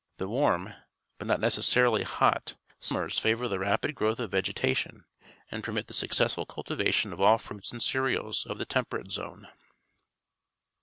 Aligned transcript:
The 0.17 0.25
w 0.25 0.41
arm, 0.43 0.73
but 1.19 1.27
no 1.27 1.35
t 1.35 1.41
necessarily 1.41 2.01
hot, 2.01 2.55
summers 2.79 3.19
favour 3.19 3.47
the 3.47 3.59
rapid 3.59 3.93
gro^yth 3.93 4.17
of 4.17 4.31
vegetation 4.31 5.05
and 5.51 5.63
permit 5.63 5.85
the 5.85 5.93
successful 5.93 6.47
cultivation 6.47 7.13
of 7.13 7.21
all 7.21 7.37
fruits 7.37 7.71
and 7.71 7.83
cereals 7.83 8.47
of 8.47 8.57
the 8.57 8.65
Temperate 8.65 9.11
Zone. 9.11 9.47